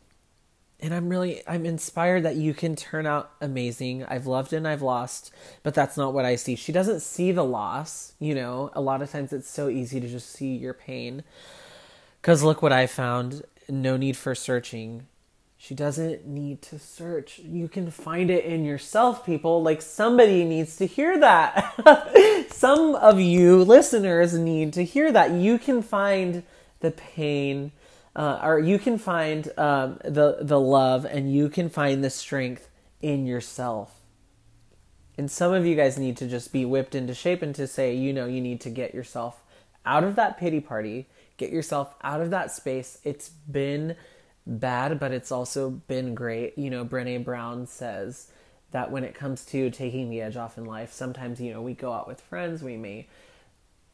and 0.82 0.94
I'm 0.94 1.10
really 1.10 1.42
I'm 1.48 1.66
inspired 1.66 2.24
that 2.24 2.36
you 2.36 2.54
can 2.54 2.76
turn 2.76 3.06
out 3.06 3.32
amazing. 3.40 4.04
I've 4.06 4.26
loved 4.26 4.54
and 4.54 4.68
I've 4.68 4.82
lost, 4.82 5.32
but 5.64 5.74
that's 5.74 5.98
not 5.98 6.14
what 6.14 6.26
I 6.26 6.36
see. 6.36 6.56
She 6.56 6.72
doesn't 6.72 7.02
see 7.02 7.32
the 7.32 7.44
loss, 7.44 8.14
you 8.20 8.34
know. 8.34 8.72
A 8.74 8.82
lot 8.82 9.02
of 9.02 9.12
times 9.12 9.32
it's 9.32 9.50
so 9.50 9.70
easy 9.70 10.00
to 10.00 10.08
just 10.08 10.30
see 10.30 10.56
your 10.56 10.74
pain. 10.74 11.24
Cuz 12.22 12.44
look 12.44 12.62
what 12.62 12.72
I 12.72 12.88
found, 12.88 13.44
no 13.70 13.96
need 13.96 14.18
for 14.18 14.34
searching. 14.34 15.08
She 15.58 15.76
doesn't 15.76 16.26
need 16.26 16.64
to 16.64 16.80
search. 16.80 17.38
You 17.38 17.68
can 17.68 17.92
find 17.92 18.32
it 18.32 18.46
in 18.46 18.66
yourself, 18.66 19.24
people. 19.24 19.62
Like 19.62 19.84
somebody 19.84 20.44
needs 20.44 20.76
to 20.78 20.88
hear 20.88 21.20
that. 21.20 22.48
Some 22.52 22.96
of 22.96 23.20
you 23.20 23.64
listeners 23.64 24.34
need 24.34 24.74
to 24.74 24.84
hear 24.84 25.12
that. 25.12 25.32
You 25.32 25.60
can 25.60 25.84
find 25.84 26.42
the 26.80 26.90
pain 26.90 27.74
uh, 28.16 28.40
or 28.44 28.60
you 28.60 28.78
can 28.78 28.98
find 28.98 29.52
um, 29.58 30.00
the 30.04 30.38
the 30.42 30.60
love 30.60 31.06
and 31.06 31.34
you 31.34 31.50
can 31.50 31.70
find 31.70 32.04
the 32.04 32.10
strength 32.10 32.70
in 33.02 33.26
yourself. 33.26 33.94
And 35.18 35.30
some 35.30 35.54
of 35.54 35.66
you 35.66 35.76
guys 35.76 35.98
need 35.98 36.18
to 36.18 36.28
just 36.28 36.52
be 36.52 36.66
whipped 36.66 36.96
into 36.96 37.14
shape 37.14 37.42
and 37.42 37.54
to 37.56 37.68
say, 37.68 37.94
you 37.94 38.14
know, 38.14 38.26
you 38.26 38.42
need 38.42 38.62
to 38.62 38.70
get 38.70 38.94
yourself 38.94 39.44
out 39.86 40.04
of 40.04 40.16
that 40.16 40.38
pity 40.38 40.60
party, 40.60 41.08
get 41.38 41.52
yourself 41.52 41.94
out 42.02 42.22
of 42.22 42.30
that 42.32 42.52
space. 42.52 42.98
It's 43.04 43.30
been 43.30 43.96
bad, 44.46 45.00
but 45.00 45.12
it's 45.12 45.32
also 45.32 45.70
been 45.70 46.16
great. 46.16 46.58
You 46.58 46.70
know, 46.70 46.86
Brene 46.86 47.24
Brown 47.24 47.68
says 47.68 48.32
that 48.72 48.92
when 48.92 49.04
it 49.04 49.14
comes 49.14 49.46
to 49.46 49.70
taking 49.70 50.10
the 50.10 50.22
edge 50.22 50.38
off 50.38 50.58
in 50.58 50.66
life, 50.66 50.92
sometimes, 50.92 51.42
you 51.42 51.54
know, 51.54 51.62
we 51.62 51.74
go 51.74 51.92
out 51.92 52.08
with 52.08 52.22
friends, 52.22 52.64
we 52.64 52.78
may 52.78 53.08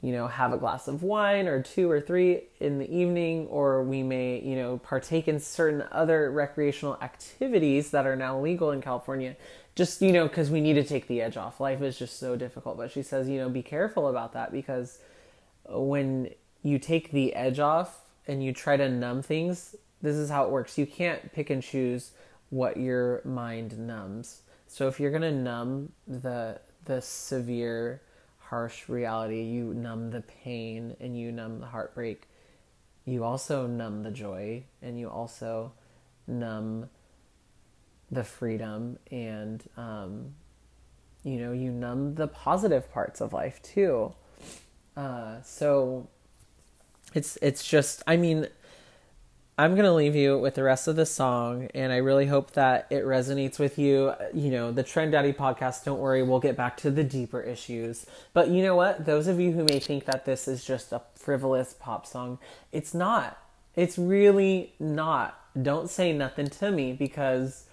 you 0.02 0.12
know, 0.12 0.28
have 0.28 0.54
a 0.54 0.58
glass 0.58 0.88
of 0.88 1.02
wine 1.02 1.48
or 1.48 1.62
two 1.62 1.90
or 1.90 2.00
three 2.00 2.44
in 2.60 2.78
the 2.78 2.90
evening, 2.96 3.48
or 3.48 3.84
we 3.84 4.04
may, 4.04 4.40
you 4.42 4.56
know, 4.56 4.78
partake 4.78 5.28
in 5.28 5.40
certain 5.40 5.84
other 5.92 6.32
recreational 6.32 6.98
activities 7.02 7.90
that 7.92 8.06
are 8.06 8.16
now 8.16 8.40
legal 8.40 8.72
in 8.72 8.82
California, 8.82 9.36
just, 9.76 10.02
you 10.02 10.12
know, 10.12 10.28
because 10.28 10.52
we 10.52 10.62
need 10.62 10.76
to 10.76 10.84
take 10.84 11.08
the 11.08 11.22
edge 11.22 11.36
off. 11.36 11.60
Life 11.60 11.82
is 11.82 11.98
just 11.98 12.20
so 12.20 12.36
difficult. 12.36 12.78
But 12.78 12.92
she 12.92 13.02
says, 13.02 13.28
you 13.28 13.40
know, 13.40 13.50
be 13.50 13.64
careful 13.64 14.08
about 14.08 14.34
that 14.34 14.52
because 14.52 15.00
when 15.68 16.30
you 16.62 16.80
take 16.80 17.12
the 17.12 17.34
edge 17.34 17.60
off 17.60 18.02
and 18.28 18.44
you 18.44 18.54
try 18.54 18.78
to 18.78 18.90
numb 18.90 19.22
things, 19.24 19.76
this 20.02 20.16
is 20.16 20.30
how 20.30 20.46
it 20.46 20.52
works. 20.52 20.78
You 20.78 20.86
can't 20.86 21.34
pick 21.34 21.50
and 21.50 21.64
choose 21.64 22.12
what 22.50 22.78
your 22.78 23.22
mind 23.26 23.78
numbs. 23.80 24.42
So 24.68 24.88
if 24.88 25.00
you're 25.00 25.12
gonna 25.12 25.32
numb 25.32 25.92
the 26.08 26.60
the 26.86 27.02
severe, 27.02 28.02
harsh 28.50 28.88
reality, 28.88 29.42
you 29.42 29.74
numb 29.74 30.12
the 30.12 30.22
pain 30.22 30.96
and 31.00 31.18
you 31.18 31.32
numb 31.32 31.60
the 31.60 31.66
heartbreak. 31.66 32.28
You 33.06 33.24
also 33.24 33.68
numb 33.68 34.04
the 34.04 34.12
joy 34.12 34.64
and 34.82 35.00
you 35.00 35.10
also 35.10 35.74
numb 36.28 36.90
the 38.10 38.24
freedom 38.24 38.98
and 39.12 39.64
um, 39.76 40.34
you 41.24 41.38
know 41.38 41.52
you 41.52 41.72
numb 41.72 42.16
the 42.16 42.28
positive 42.28 42.92
parts 42.92 43.20
of 43.20 43.34
life 43.34 43.62
too. 43.62 44.14
Uh, 44.96 45.42
so 45.44 46.08
it's 47.14 47.38
it's 47.42 47.68
just 47.68 48.02
I 48.08 48.18
mean 48.18 48.48
I'm 49.60 49.72
going 49.72 49.86
to 49.86 49.94
leave 49.94 50.16
you 50.16 50.38
with 50.38 50.54
the 50.54 50.62
rest 50.62 50.88
of 50.88 50.98
the 50.98 51.06
song, 51.08 51.68
and 51.74 51.92
I 51.92 51.96
really 51.98 52.28
hope 52.28 52.52
that 52.52 52.86
it 52.92 53.04
resonates 53.04 53.58
with 53.58 53.80
you. 53.80 54.14
You 54.32 54.52
know, 54.52 54.72
the 54.72 54.84
Trend 54.84 55.14
Daddy 55.14 55.34
podcast, 55.34 55.84
don't 55.84 55.98
worry, 55.98 56.22
we'll 56.22 56.40
get 56.40 56.56
back 56.56 56.78
to 56.78 56.92
the 56.92 57.04
deeper 57.04 57.42
issues. 57.42 58.06
But 58.34 58.50
you 58.50 58.62
know 58.62 58.76
what? 58.76 59.08
Those 59.08 59.26
of 59.26 59.40
you 59.40 59.54
who 59.54 59.64
may 59.64 59.80
think 59.80 60.06
that 60.06 60.26
this 60.26 60.48
is 60.48 60.64
just 60.64 60.92
a 60.92 61.02
frivolous 61.16 61.74
pop 61.74 62.06
song, 62.06 62.38
it's 62.72 62.94
not. 62.94 63.40
It's 63.76 63.98
really 63.98 64.74
not. 64.80 65.40
Don't 65.60 65.90
say 65.90 66.14
nothing 66.14 66.50
to 66.50 66.70
me 66.70 66.94
because 66.94 67.66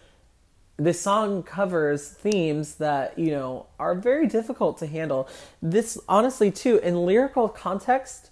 this 0.79 1.03
song 1.03 1.43
covers 1.43 2.09
themes 2.09 2.76
that, 2.76 3.19
you 3.19 3.31
know, 3.31 3.67
are 3.79 3.95
very 3.95 4.26
difficult 4.26 4.79
to 4.79 4.87
handle. 4.87 5.29
This, 5.61 5.99
honestly, 6.09 6.50
too, 6.50 6.79
in 6.79 7.05
lyrical 7.05 7.50
context, 7.50 8.31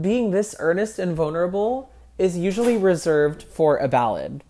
being 0.00 0.30
this 0.30 0.54
earnest 0.60 1.00
and 1.00 1.16
vulnerable 1.16 1.90
is 2.18 2.36
usually 2.38 2.76
reserved 2.76 3.42
for 3.42 3.76
a 3.78 3.88
ballad. 3.88 4.42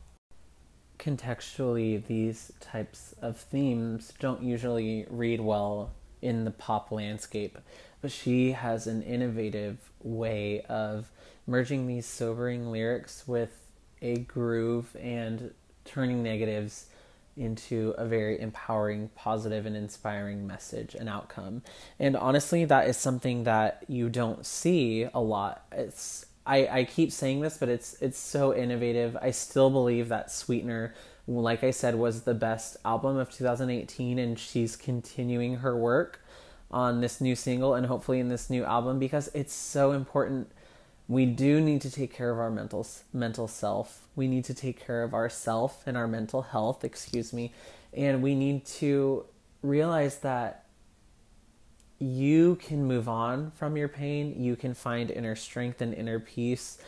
Contextually, 0.98 2.04
these 2.06 2.52
types 2.60 3.14
of 3.20 3.36
themes 3.36 4.12
don't 4.18 4.42
usually 4.42 5.06
read 5.10 5.40
well 5.40 5.92
in 6.22 6.44
the 6.44 6.50
pop 6.50 6.90
landscape, 6.90 7.58
but 8.00 8.10
she 8.10 8.52
has 8.52 8.86
an 8.86 9.02
innovative 9.02 9.78
way 10.02 10.60
of 10.62 11.10
merging 11.46 11.86
these 11.86 12.06
sobering 12.06 12.70
lyrics 12.70 13.26
with 13.26 13.66
a 14.00 14.18
groove 14.18 14.96
and 15.00 15.52
turning 15.84 16.22
negatives 16.22 16.86
into 17.36 17.94
a 17.98 18.06
very 18.06 18.40
empowering, 18.40 19.10
positive, 19.14 19.66
and 19.66 19.76
inspiring 19.76 20.46
message 20.46 20.94
and 20.94 21.08
outcome. 21.08 21.62
And 21.98 22.16
honestly, 22.16 22.64
that 22.66 22.88
is 22.88 22.96
something 22.96 23.44
that 23.44 23.84
you 23.88 24.08
don't 24.08 24.46
see 24.46 25.08
a 25.12 25.20
lot. 25.20 25.66
It's 25.72 26.26
I, 26.46 26.66
I 26.80 26.84
keep 26.84 27.10
saying 27.10 27.40
this, 27.40 27.56
but 27.56 27.68
it's 27.68 27.94
it's 28.00 28.18
so 28.18 28.54
innovative. 28.54 29.16
I 29.20 29.30
still 29.30 29.70
believe 29.70 30.08
that 30.08 30.30
Sweetener, 30.30 30.94
like 31.26 31.64
I 31.64 31.70
said, 31.70 31.94
was 31.94 32.22
the 32.22 32.34
best 32.34 32.76
album 32.84 33.16
of 33.16 33.30
2018, 33.30 34.18
and 34.18 34.38
she's 34.38 34.76
continuing 34.76 35.56
her 35.56 35.76
work 35.76 36.20
on 36.70 37.00
this 37.00 37.20
new 37.20 37.36
single 37.36 37.74
and 37.74 37.86
hopefully 37.86 38.18
in 38.18 38.28
this 38.28 38.50
new 38.50 38.64
album 38.64 38.98
because 38.98 39.28
it's 39.34 39.54
so 39.54 39.92
important. 39.92 40.50
We 41.06 41.26
do 41.26 41.60
need 41.60 41.82
to 41.82 41.90
take 41.90 42.12
care 42.12 42.30
of 42.30 42.38
our 42.38 42.50
mental 42.50 42.86
mental 43.12 43.48
self. 43.48 44.06
We 44.16 44.26
need 44.28 44.44
to 44.46 44.54
take 44.54 44.84
care 44.84 45.02
of 45.02 45.14
ourself 45.14 45.82
and 45.86 45.96
our 45.96 46.08
mental 46.08 46.42
health, 46.42 46.84
excuse 46.84 47.32
me, 47.32 47.52
and 47.92 48.22
we 48.22 48.34
need 48.34 48.66
to 48.66 49.24
realize 49.62 50.18
that 50.18 50.63
you 51.98 52.56
can 52.56 52.84
move 52.84 53.08
on 53.08 53.50
from 53.52 53.76
your 53.76 53.88
pain. 53.88 54.34
You 54.36 54.56
can 54.56 54.74
find 54.74 55.10
inner 55.10 55.36
strength 55.36 55.80
and 55.80 55.94
inner 55.94 56.20
peace 56.20 56.78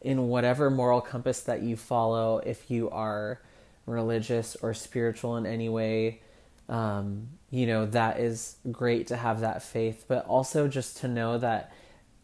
in 0.00 0.28
whatever 0.28 0.70
moral 0.70 1.00
compass 1.00 1.40
that 1.40 1.62
you 1.62 1.76
follow. 1.76 2.38
If 2.38 2.70
you 2.70 2.90
are 2.90 3.40
religious 3.86 4.56
or 4.56 4.74
spiritual 4.74 5.36
in 5.36 5.46
any 5.46 5.68
way, 5.68 6.20
um, 6.68 7.28
you 7.50 7.66
know, 7.66 7.86
that 7.86 8.18
is 8.18 8.56
great 8.70 9.06
to 9.08 9.16
have 9.16 9.40
that 9.40 9.62
faith, 9.62 10.04
but 10.08 10.26
also 10.26 10.68
just 10.68 10.98
to 10.98 11.08
know 11.08 11.38
that 11.38 11.72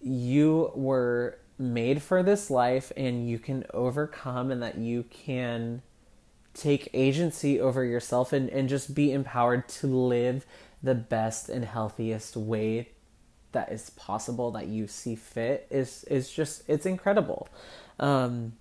you 0.00 0.72
were 0.74 1.38
made 1.58 2.02
for 2.02 2.22
this 2.22 2.50
life 2.50 2.90
and 2.96 3.28
you 3.28 3.38
can 3.38 3.64
overcome 3.72 4.50
and 4.50 4.62
that 4.62 4.78
you 4.78 5.04
can 5.04 5.82
take 6.54 6.88
agency 6.92 7.60
over 7.60 7.84
yourself 7.84 8.32
and, 8.32 8.50
and 8.50 8.68
just 8.68 8.94
be 8.94 9.12
empowered 9.12 9.68
to 9.68 9.86
live 9.86 10.44
the 10.82 10.94
best 10.94 11.48
and 11.48 11.64
healthiest 11.64 12.36
way 12.36 12.88
that 13.52 13.70
is 13.70 13.90
possible 13.90 14.50
that 14.52 14.66
you 14.66 14.86
see 14.86 15.14
fit 15.14 15.66
is 15.70 16.04
is 16.04 16.30
just 16.30 16.62
it's 16.68 16.86
incredible. 16.86 17.48
Um, 18.00 18.54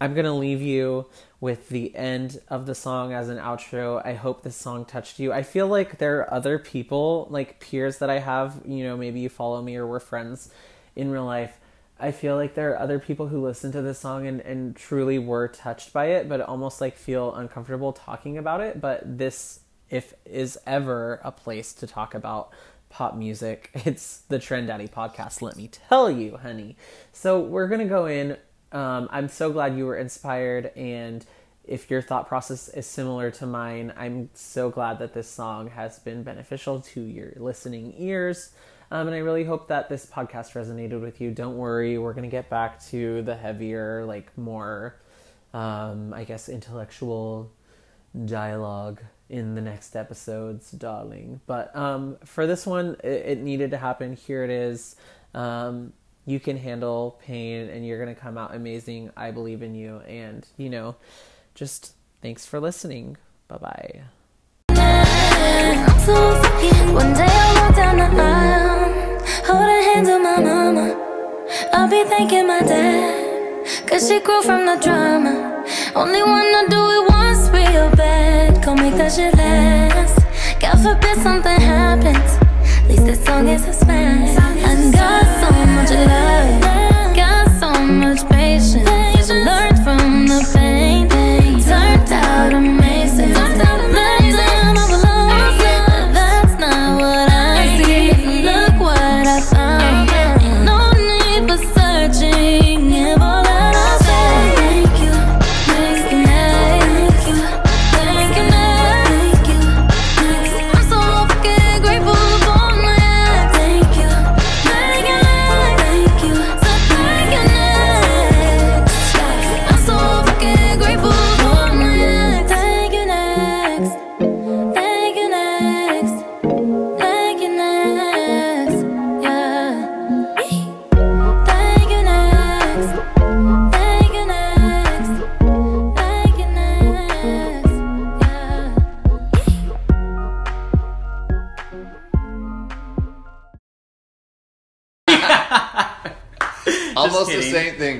I'm 0.00 0.14
gonna 0.14 0.34
leave 0.34 0.62
you 0.62 1.06
with 1.40 1.68
the 1.68 1.94
end 1.96 2.40
of 2.48 2.66
the 2.66 2.74
song 2.74 3.12
as 3.12 3.28
an 3.28 3.38
outro. 3.38 4.04
I 4.04 4.14
hope 4.14 4.42
this 4.42 4.56
song 4.56 4.84
touched 4.84 5.18
you. 5.18 5.32
I 5.32 5.42
feel 5.42 5.66
like 5.66 5.98
there 5.98 6.20
are 6.20 6.32
other 6.32 6.58
people, 6.58 7.26
like 7.30 7.58
peers 7.58 7.98
that 7.98 8.08
I 8.08 8.20
have, 8.20 8.62
you 8.64 8.84
know, 8.84 8.96
maybe 8.96 9.20
you 9.20 9.28
follow 9.28 9.60
me 9.60 9.76
or 9.76 9.86
we're 9.86 10.00
friends 10.00 10.50
in 10.94 11.10
real 11.10 11.24
life. 11.24 11.58
I 12.00 12.12
feel 12.12 12.36
like 12.36 12.54
there 12.54 12.72
are 12.72 12.78
other 12.78 13.00
people 13.00 13.26
who 13.26 13.42
listen 13.42 13.72
to 13.72 13.82
this 13.82 13.98
song 13.98 14.28
and, 14.28 14.40
and 14.42 14.76
truly 14.76 15.18
were 15.18 15.48
touched 15.48 15.92
by 15.92 16.06
it, 16.06 16.28
but 16.28 16.40
almost 16.40 16.80
like 16.80 16.96
feel 16.96 17.34
uncomfortable 17.34 17.92
talking 17.92 18.38
about 18.38 18.60
it. 18.60 18.80
But 18.80 19.18
this 19.18 19.60
if 19.90 20.14
is 20.24 20.58
ever 20.66 21.20
a 21.24 21.32
place 21.32 21.72
to 21.74 21.86
talk 21.86 22.14
about 22.14 22.50
pop 22.90 23.16
music, 23.16 23.70
it's 23.74 24.18
the 24.28 24.38
Trend 24.38 24.68
Daddy 24.68 24.88
podcast, 24.88 25.42
let 25.42 25.56
me 25.56 25.68
tell 25.68 26.10
you, 26.10 26.36
honey. 26.36 26.76
So 27.12 27.40
we're 27.40 27.68
going 27.68 27.80
to 27.80 27.86
go 27.86 28.06
in. 28.06 28.36
Um, 28.72 29.08
I'm 29.10 29.28
so 29.28 29.50
glad 29.52 29.76
you 29.76 29.86
were 29.86 29.96
inspired. 29.96 30.72
And 30.76 31.24
if 31.64 31.90
your 31.90 32.02
thought 32.02 32.28
process 32.28 32.68
is 32.68 32.86
similar 32.86 33.30
to 33.32 33.46
mine, 33.46 33.92
I'm 33.96 34.30
so 34.34 34.70
glad 34.70 34.98
that 35.00 35.14
this 35.14 35.28
song 35.28 35.70
has 35.70 35.98
been 35.98 36.22
beneficial 36.22 36.80
to 36.80 37.00
your 37.00 37.32
listening 37.36 37.94
ears. 37.98 38.50
Um, 38.90 39.06
and 39.06 39.14
I 39.14 39.18
really 39.18 39.44
hope 39.44 39.68
that 39.68 39.90
this 39.90 40.06
podcast 40.06 40.52
resonated 40.52 41.00
with 41.00 41.20
you. 41.20 41.30
Don't 41.30 41.58
worry, 41.58 41.98
we're 41.98 42.14
going 42.14 42.28
to 42.28 42.30
get 42.30 42.48
back 42.48 42.82
to 42.86 43.20
the 43.22 43.36
heavier, 43.36 44.06
like 44.06 44.36
more, 44.38 44.96
um, 45.52 46.14
I 46.14 46.24
guess, 46.24 46.48
intellectual 46.48 47.52
dialogue 48.24 49.00
in 49.28 49.54
the 49.54 49.60
next 49.60 49.94
episodes, 49.94 50.70
darling. 50.70 51.40
But 51.46 51.74
um, 51.76 52.16
for 52.24 52.46
this 52.46 52.66
one, 52.66 52.96
it, 53.04 53.08
it, 53.26 53.38
needed 53.38 53.70
to 53.72 53.76
happen. 53.76 54.16
Here 54.16 54.42
it 54.44 54.50
is. 54.50 54.96
Um, 55.34 55.92
you 56.24 56.40
can 56.40 56.56
handle 56.56 57.18
pain 57.22 57.68
and 57.68 57.86
you're 57.86 58.02
going 58.02 58.14
to 58.14 58.20
come 58.20 58.38
out 58.38 58.54
amazing. 58.54 59.10
I 59.16 59.30
believe 59.30 59.62
in 59.62 59.74
you. 59.74 59.98
And, 60.00 60.46
you 60.56 60.70
know, 60.70 60.96
just 61.54 61.94
thanks 62.22 62.46
for 62.46 62.60
listening. 62.60 63.16
Bye 63.48 63.58
bye. 63.58 64.02
It 77.70 77.96
bad, 77.96 78.64
go 78.64 78.74
make 78.74 78.94
that 78.94 79.12
shit 79.12 79.34
last. 79.36 80.18
God 80.58 80.76
forbid 80.82 81.18
something 81.22 81.60
happens, 81.60 82.16
at 82.78 82.88
least 82.88 83.04
this 83.04 83.24
song 83.24 83.46
is 83.48 83.66
a 83.66 83.72
smash. 83.74 84.47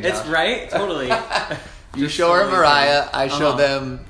Almost 0.05 0.25
the 0.25 0.31
same 0.31 0.63
thing. 0.63 0.69
It's 0.69 0.71
right, 0.71 0.71
totally. 0.71 1.59
you 1.97 2.09
show 2.09 2.33
her 2.33 2.51
Mariah, 2.51 3.09
I 3.13 3.29
show 3.29 3.51
uh-huh. 3.51 3.57
them 3.57 4.05